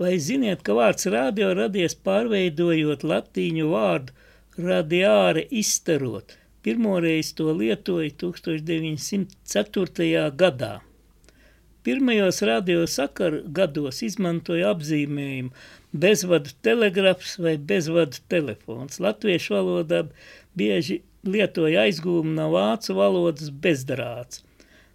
Vai 0.00 0.14
ziniet, 0.16 0.62
ka 0.64 0.72
vārds 0.72 1.04
radio 1.12 1.50
radies 1.52 1.92
pārveidojot 2.08 3.02
latīņu 3.04 3.66
vārdu 3.68 4.14
radiāre 4.64 5.42
izstarot? 5.60 6.38
Pirmoreiz 6.64 7.34
to 7.36 7.52
lietoja 7.58 8.08
1904. 8.22 10.22
gadā. 10.40 10.72
Pirmajos 11.84 12.40
radio 12.48 12.88
sakaru 12.88 13.42
gados 13.60 14.00
izmantoja 14.08 14.72
apzīmējumu 14.72 15.52
bezvadu 15.92 16.56
telegrafs 16.64 17.36
vai 17.44 17.58
bezvadu 17.72 18.24
telefons. 18.32 19.02
Latviešu 19.04 19.58
valodā 19.58 20.06
bieži 20.56 21.02
lietoja 21.28 21.84
aizgūmu 21.84 22.38
no 22.40 22.48
vācu 22.56 22.96
valodas 22.96 23.52
bezdrāts. 23.52 24.46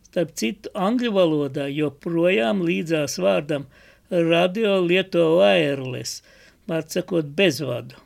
Starp 0.10 0.34
citu, 0.34 0.74
angļu 0.74 1.14
valodā 1.14 1.70
joprojām 1.70 2.66
līdzās 2.66 3.22
vārdam 3.22 3.70
radio 4.10 4.80
lieto 4.82 5.26
wireless, 5.40 6.22
vārds 6.70 6.98
sakot 6.98 7.32
bezvadu. 7.38 7.98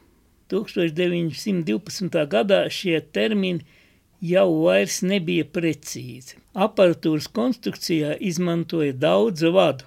1912. 0.49 2.25
gadā 2.30 2.63
šie 2.73 3.02
termini 3.13 3.66
jau 4.22 4.48
vairs 4.63 5.02
nebija 5.05 5.45
precīzi. 5.45 6.39
Aparatūras 6.55 7.30
konstrukcijā 7.31 8.16
izmantoja 8.20 8.95
daudz 8.98 9.45
vadu, 9.53 9.85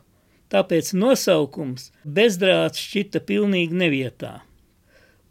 tāpēc 0.52 0.92
nosaukums 0.94 1.90
bezdrāts 2.04 2.80
šķita 2.80 3.24
pilnīgi 3.26 3.76
nevietā. 3.82 4.40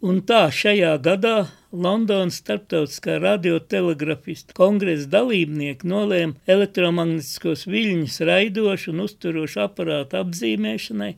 Un 0.01 0.19
tā 0.25 0.47
šajā 0.51 0.95
gadā 1.05 1.35
Londonas 1.71 2.41
starptautiskā 2.41 3.13
radiotelegrafistu 3.23 4.51
kongresa 4.57 5.05
dalībnieki 5.13 5.87
nolēma 5.87 6.35
elektromagnetiskos 6.51 7.63
viļņus 7.71 8.17
raidošu 8.27 8.91
un 8.91 9.05
uzturošu 9.05 9.61
aparātu 9.63 10.19
apzīmēšanai 10.19 11.13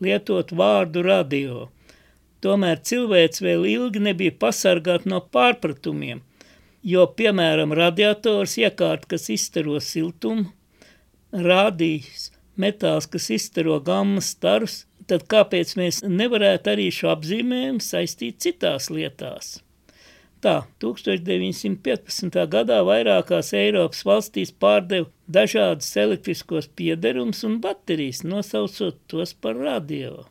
lietot 0.00 0.56
vārdu 0.56 1.04
radio. 1.04 1.68
Tomēr 2.40 2.80
cilvēks 2.80 3.44
vēl 3.44 3.68
ilgi 3.74 4.00
nebija 4.08 4.38
pasargāt 4.40 5.04
no 5.04 5.20
pārpratumiem, 5.20 6.24
jo, 6.80 7.04
piemēram, 7.20 7.76
radiators 7.76 8.56
iekārt, 8.56 9.04
kas 9.04 9.28
izstaro 9.28 9.76
siltumu, 9.84 10.48
rādījis 11.30 12.30
metāls, 12.56 13.04
kas 13.04 13.28
izstaro 13.36 13.76
gammas 13.84 14.32
starus, 14.32 14.86
tad 15.04 15.28
kāpēc 15.28 15.76
mēs 15.76 16.06
nevarētu 16.08 16.78
arī 16.78 16.88
šo 16.88 17.12
apzīmējumu 17.18 17.84
saistīt 17.84 18.40
citās 18.40 18.88
lietās? 18.88 19.58
Tā, 20.40 20.62
1915. 20.80 22.36
gadā 22.48 22.78
vairākās 22.88 23.50
Eiropas 23.58 24.06
valstīs 24.08 24.54
pārdeva 24.56 25.10
dažādus 25.28 25.90
elektriskos 26.00 26.70
piederums 26.80 27.42
un 27.44 27.58
baterijas, 27.60 28.22
nosaucot 28.24 28.96
tos 29.12 29.34
par 29.36 29.60
radio. 29.60 30.24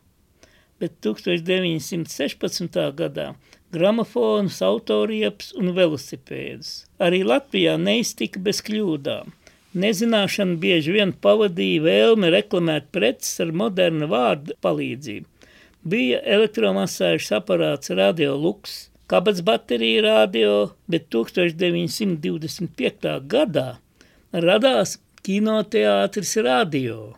Bet 0.81 0.97
1916. 1.05 2.81
gadā 2.97 3.35
gramofonus, 3.69 4.63
autorieps 4.65 5.53
un 5.59 5.75
velosipēdus. 5.77 6.71
Arī 7.05 7.21
Latvijā 7.21 7.77
neiztika 7.77 8.41
bez 8.41 8.63
kļūdām. 8.65 9.35
Nezināšana 9.77 10.57
bieži 10.57 10.95
vien 10.95 11.13
pavadīja 11.13 11.83
vēlme 11.85 12.31
reklamēt 12.33 12.89
preces 12.95 13.37
ar 13.45 13.53
modernu 13.53 14.09
vārdu 14.09 14.57
palīdzību. 14.65 15.27
Bija 15.89 16.23
elektromasāžas 16.25 17.29
aparāts 17.37 17.93
Radio 17.93 18.33
Lux, 18.35 18.87
kabats 19.09 19.41
baterija 19.41 20.01
radio, 20.05 20.69
bet 20.87 21.09
1925. 21.13 23.15
gadā 23.33 23.69
radās 24.31 24.99
kinoteātris 25.25 26.35
radio. 26.45 27.15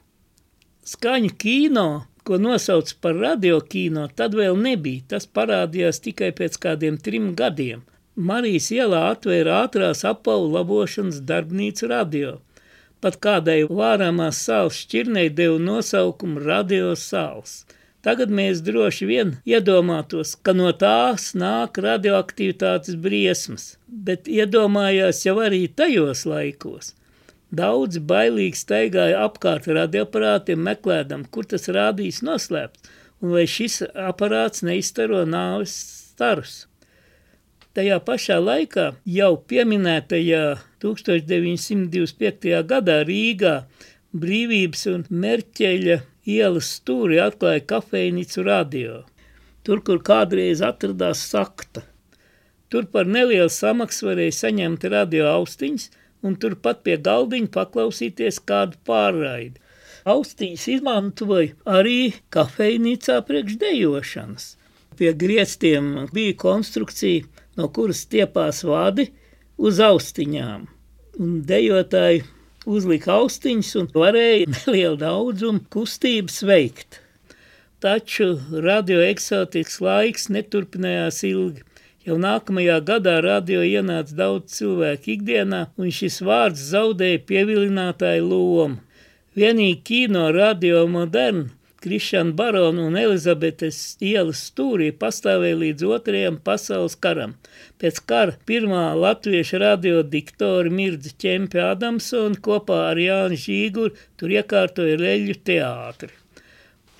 Skaņu 0.87 1.33
kino, 1.37 1.87
ko 2.23 2.39
nosauc 2.41 2.93
par 3.03 3.15
radiokino, 3.19 4.07
tad 4.15 4.35
vēl 4.39 4.55
nebija. 4.57 5.03
Tas 5.13 5.27
parādījās 5.27 5.99
tikai 6.05 6.31
pēc 6.37 6.57
kādiem 6.63 6.97
trim 6.97 7.33
gadiem. 7.35 7.83
Marijas 8.15 8.71
ielā 8.75 9.01
atvēra 9.11 9.61
ātrās 9.65 10.05
apavu 10.07 10.47
labošanas 10.55 11.19
darbnīcu 11.27 11.91
radio. 11.91 12.31
Pat 13.01 13.17
kādai 13.25 13.61
vārāmās 13.67 14.37
sāls 14.47 14.79
šķirnei 14.85 15.29
deva 15.33 15.59
nosaukumu 15.59 16.39
radio 16.45 16.95
sāls. 16.95 17.63
Tagad 18.01 18.31
mēs 18.33 18.63
droši 18.65 19.05
vien 19.05 19.35
iedomātos, 19.45 20.33
ka 20.41 20.55
no 20.57 20.71
tās 20.73 21.35
nāk 21.37 21.77
radioaktivitātes 21.85 22.97
briesmas, 22.97 23.75
bet 23.85 24.25
iedomājās 24.25 25.21
jau 25.27 25.35
arī 25.43 25.67
tajos 25.69 26.25
laikos. 26.25 26.95
Daudzi 27.53 28.01
bailīgi 28.01 28.57
staigāja 28.57 29.21
apkārt 29.27 29.67
radioaparātiem, 29.69 30.63
meklēdam, 30.65 31.27
kur 31.29 31.45
tas 31.45 31.69
rādīs 31.69 32.23
noslēpts, 32.25 32.89
un 33.21 33.35
vai 33.35 33.45
šis 33.45 33.81
aparāts 34.09 34.65
neizstaro 34.65 35.21
nāves 35.29 35.75
starus. 36.11 36.65
Tajā 37.77 38.01
pašā 38.03 38.39
laikā 38.41 38.87
jau 39.07 39.33
pieminētajā 39.47 40.45
1925. 40.83 42.55
gadā 42.67 42.97
Rīgā 43.07 43.53
Brīvības 44.11 44.87
un 44.91 45.05
Merķeļa 45.07 46.01
ielas 46.27 46.69
stūri 46.77 47.19
atklāja 47.21 47.63
kafejnicu 47.65 48.43
radio. 48.45 49.01
Tur, 49.63 49.81
kur 49.85 50.01
kādreiz 50.01 50.61
atradās 50.65 51.21
sakta. 51.29 51.83
Tur 52.71 52.87
par 52.87 53.05
nelielu 53.05 53.49
samaksu 53.51 54.07
varēja 54.07 54.37
saņemt 54.37 54.85
radio 54.93 55.27
austiņas 55.35 55.89
un 56.25 56.37
turpat 56.41 56.81
pie 56.85 56.95
galdiņa 56.97 57.51
paklausīties 57.53 58.39
kādu 58.47 58.79
pārraidi. 58.87 59.59
Austiņas 60.11 60.67
izmantoja 60.75 61.51
arī 61.77 62.13
kafejnīcā 62.33 63.19
priekšdejošanas. 63.27 64.45
Pie 64.97 65.13
griestiem 65.13 66.07
bija 66.13 66.37
konstrukcija 66.41 67.25
no 67.57 67.69
kuras 67.75 68.05
stiepās 68.05 68.63
vadi 68.65 69.09
uz 69.57 69.81
austiņām. 69.83 70.65
Un 71.21 71.41
dejotāji 71.45 72.23
uzlika 72.65 73.15
austiņas 73.19 73.71
un 73.81 73.87
varēja 73.95 74.49
nelielu 74.55 74.99
daudzumu 75.01 75.63
kustības 75.73 76.41
veikt. 76.47 76.99
Taču 77.81 78.35
radioeksotisks 78.51 79.79
laiks 79.81 80.29
neturpinājās 80.29 81.23
ilgi. 81.25 81.63
Jau 82.05 82.17
nākamajā 82.17 82.79
gadā 82.85 83.19
radio 83.21 83.61
ienāca 83.61 84.15
daudz 84.17 84.55
cilvēku 84.57 85.15
ikdienā, 85.15 85.67
un 85.77 85.93
šis 85.93 86.21
vārds 86.25 86.61
zaudēja 86.73 87.21
pievilinātāju 87.29 88.25
lomu. 88.25 88.79
Vienīgi 89.37 89.81
kino 89.85 90.27
radio 90.33 90.83
modernu 90.89 91.49
Krišana 91.81 92.35
Barona 92.37 92.83
un 92.85 92.97
Elizabetes 92.99 93.77
ielas 94.05 94.43
stūrī 94.51 94.91
pastāvēja 95.03 95.57
līdz 95.63 95.85
otrajam 95.95 96.35
pasaules 96.45 96.93
karam. 97.01 97.33
Pēc 97.81 98.03
kara 98.11 98.35
pirmā 98.45 98.83
latvieša 99.01 99.61
radio 99.63 100.03
diktori 100.15 100.69
Mirdzi 100.69 101.15
Ķempe 101.23 101.63
Adamsona 101.65 102.37
kopā 102.47 102.77
ar 102.91 103.01
Jāni 103.01 103.39
Žīguru 103.45 103.95
tur 104.21 104.35
iekārtoja 104.37 104.99
Leļu 105.01 105.39
teātri. 105.49 106.13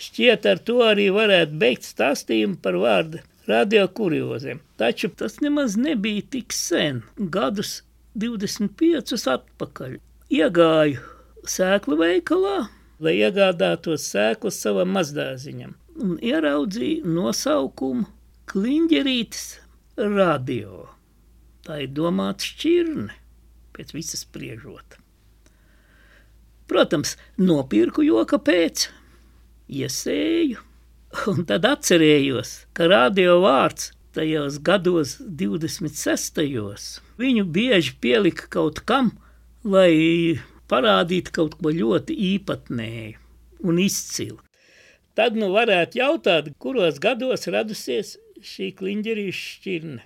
Šķiet 0.01 0.49
ar 0.49 0.65
to 0.65 0.79
arī 0.87 1.11
varētu 1.13 1.61
beigt 1.61 1.85
stāstījumu 1.85 2.57
par 2.65 2.81
vārdu 2.81 3.21
radio 3.51 3.85
kurioziem. 3.85 4.65
Taču 4.81 5.13
tas 5.13 5.37
nemaz 5.45 5.77
nebija 5.77 6.25
tik 6.33 6.57
sen, 6.57 7.03
gadus 7.37 7.83
25 8.17 9.29
atpakaļ. 9.37 9.97
Iegāju 10.33 11.05
sēklu 11.45 12.01
veikalā, 12.01 12.57
lai 13.01 13.17
iegādātos 13.19 14.06
sēklas 14.13 14.59
savam 14.62 14.94
mazdāziņam, 14.95 15.75
un 16.01 16.17
ieraudzīja 16.22 17.07
nosaukumu 17.09 18.07
Kliņģerītes 18.51 19.45
radio. 20.01 20.88
Tā 21.66 21.84
ir 21.85 21.94
domāta 21.95 22.45
šķirne, 22.45 23.13
pēc 23.75 23.94
visas 23.95 24.25
spriežot. 24.25 24.97
Protams, 26.72 27.16
nopirku 27.40 28.03
joka 28.06 28.40
pēc, 28.41 28.90
iesēju, 29.72 30.61
un 31.31 31.43
tad 31.47 31.67
atcerējos, 31.67 32.53
ka 32.75 32.90
radio 32.91 33.40
vārds 33.43 33.91
tajos 34.16 34.59
gados 34.64 35.17
26. 35.20 37.02
viņu 37.22 37.46
bieži 37.47 37.96
pielika 38.03 38.47
kaut 38.52 38.84
kam, 38.87 39.14
lai 39.64 40.40
parādīt 40.72 41.34
kaut 41.35 41.58
ko 41.59 41.73
ļoti 41.76 42.16
īpatnēju 42.35 43.68
un 43.68 43.82
izcilu. 43.84 44.40
Tad 45.18 45.35
nu 45.35 45.52
varētu 45.52 46.00
jautāt, 46.00 46.47
kuros 46.64 47.00
gados 47.03 47.50
radusies 47.52 48.16
šī 48.41 48.72
kliņģerīša 48.79 49.41
šķirne. 49.58 50.00